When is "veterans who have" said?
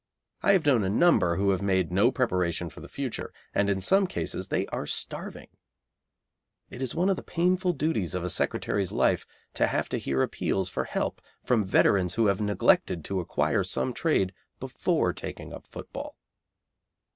11.65-12.41